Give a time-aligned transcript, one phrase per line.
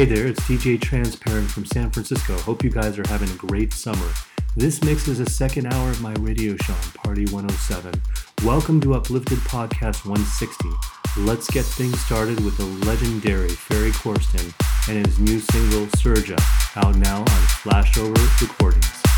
[0.00, 2.34] Hey there, it's DJ Transparent from San Francisco.
[2.38, 4.10] Hope you guys are having a great summer.
[4.56, 8.00] This mix is a second hour of my radio show on Party 107.
[8.42, 10.70] Welcome to Uplifted Podcast 160.
[11.18, 14.54] Let's get things started with the legendary Ferry Corsten
[14.88, 16.40] and his new single Surja,
[16.82, 19.09] out now on Flashover Recordings.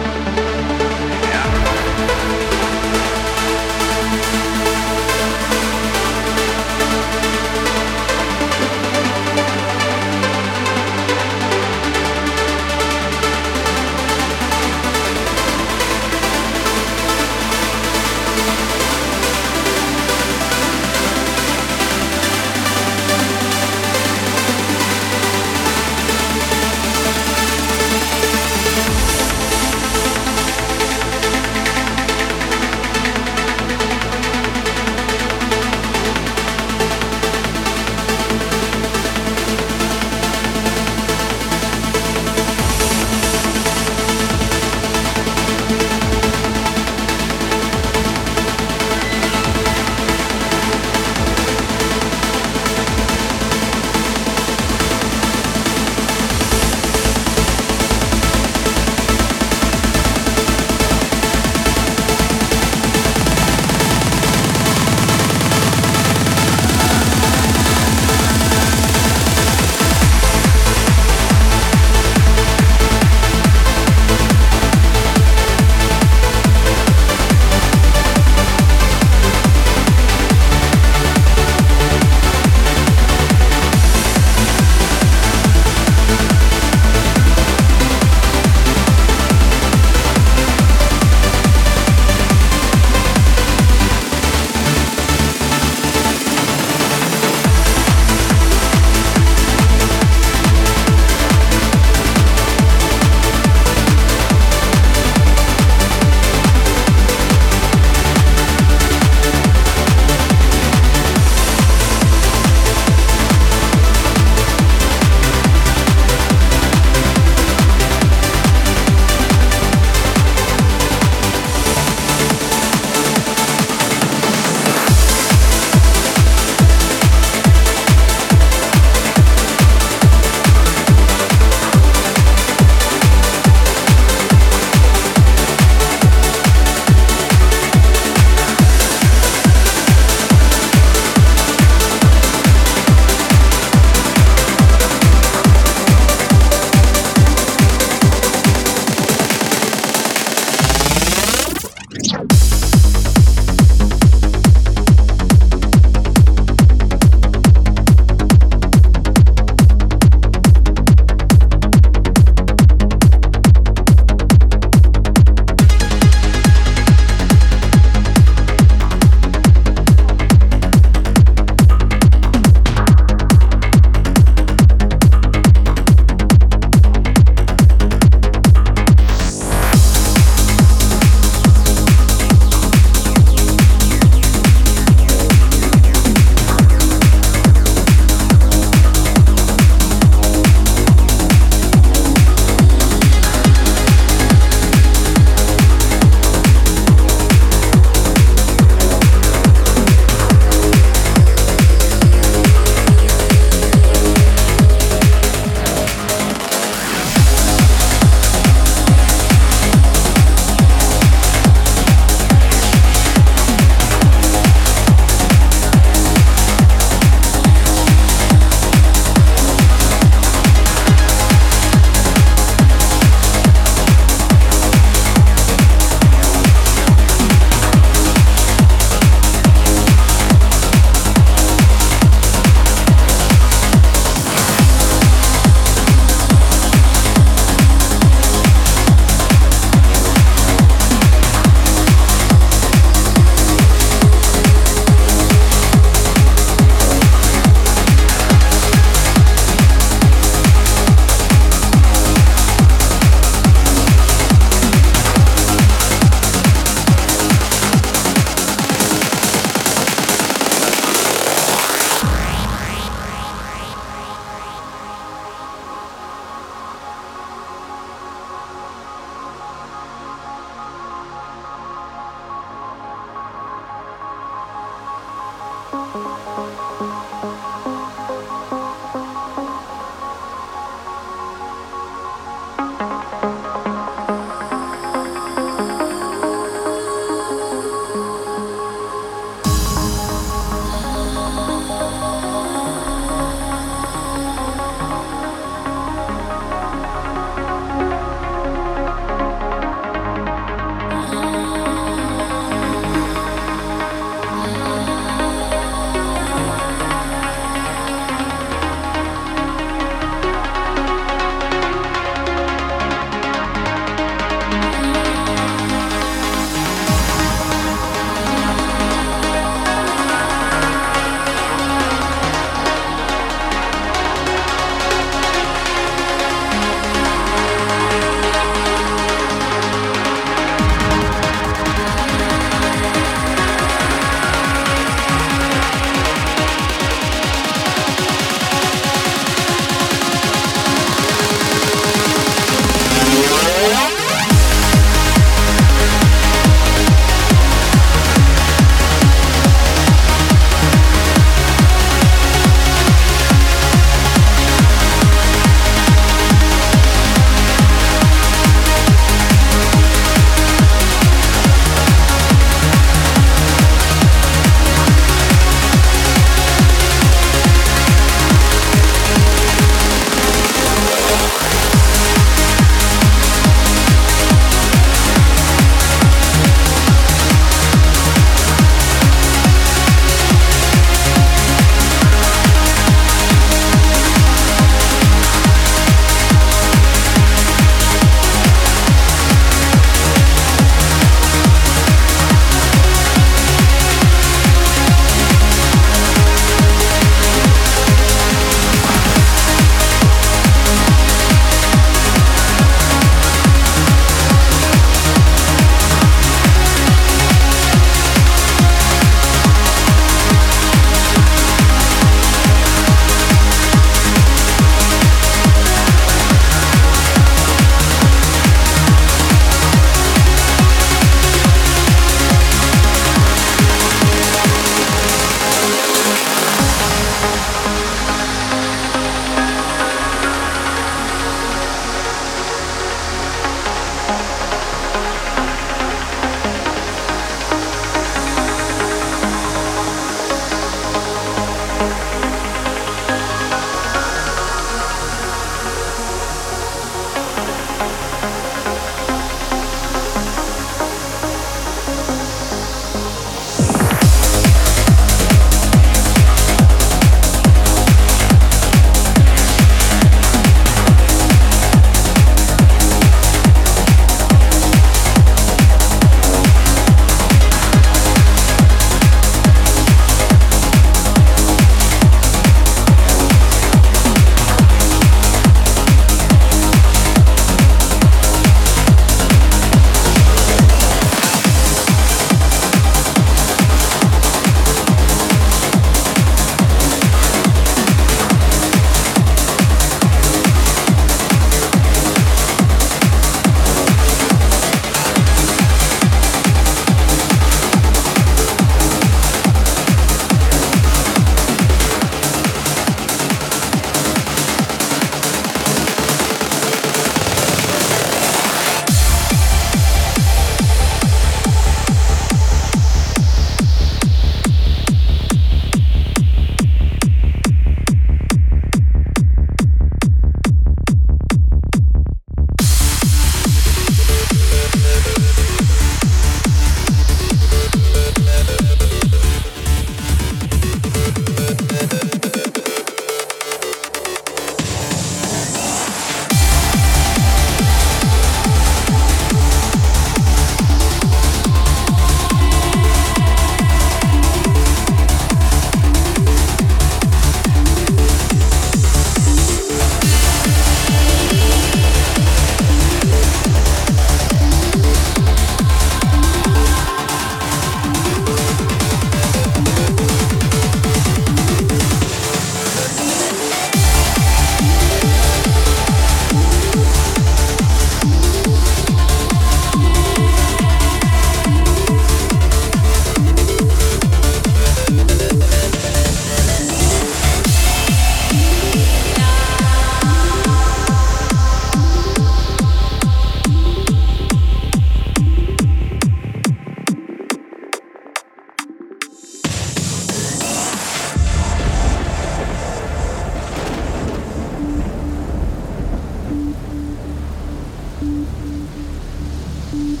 [599.86, 600.00] Thank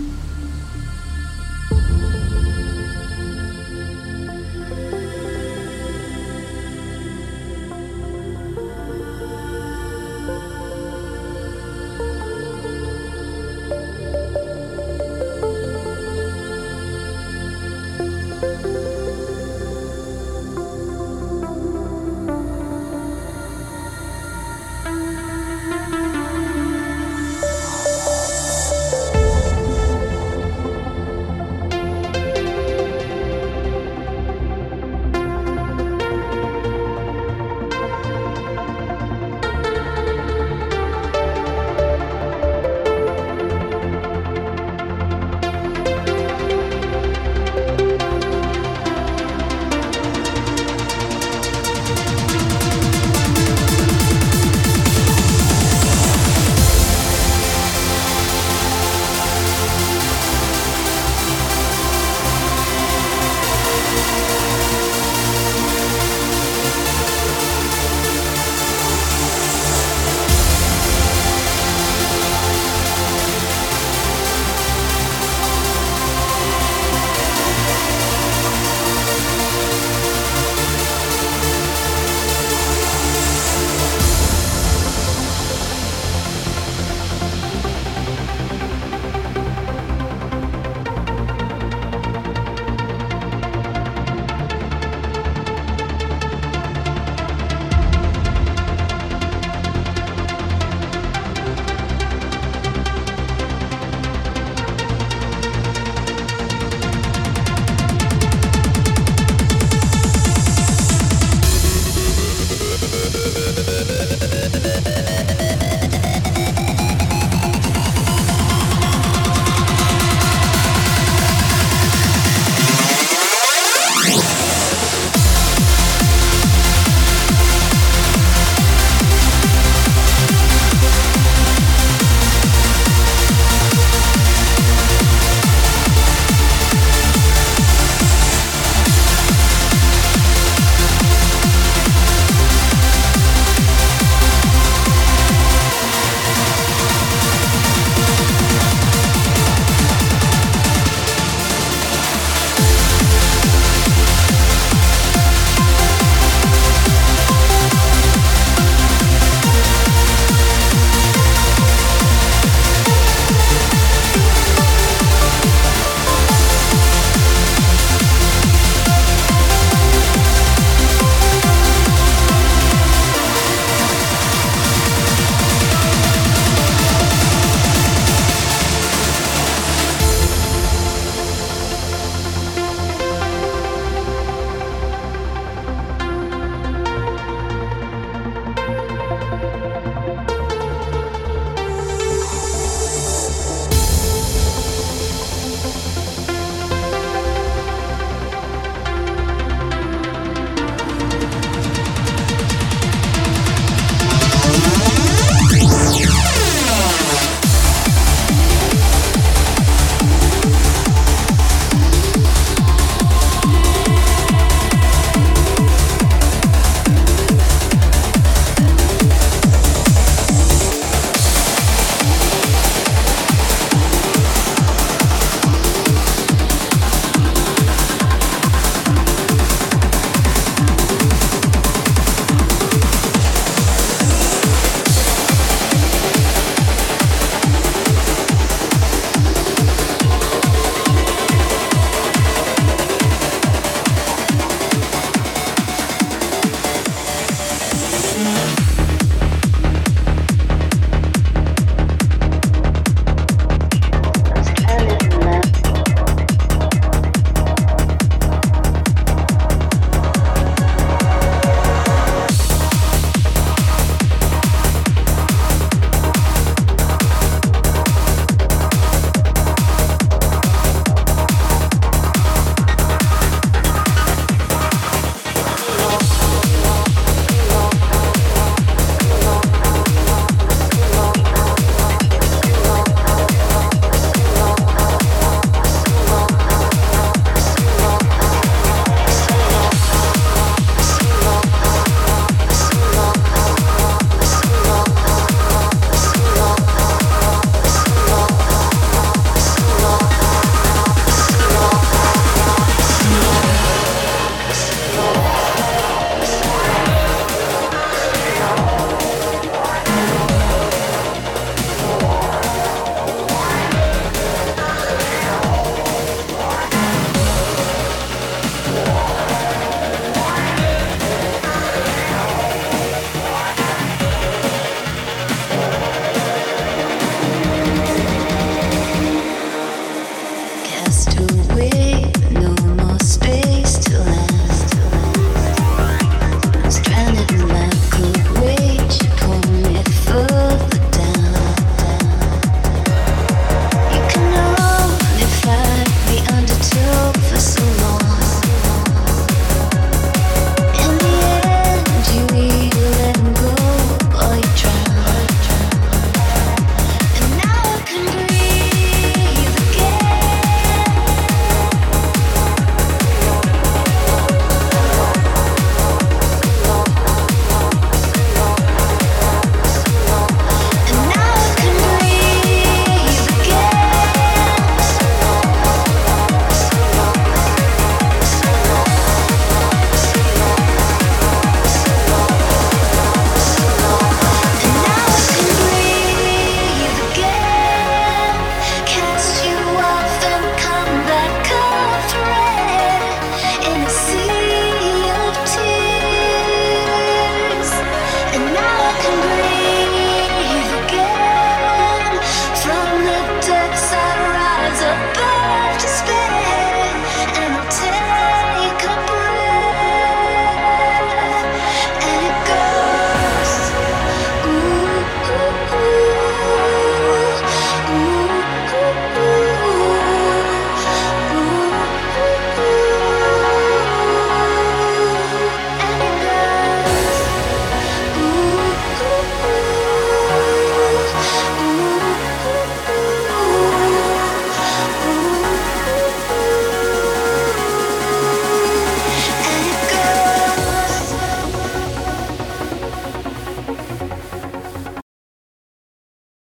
[0.00, 0.27] you.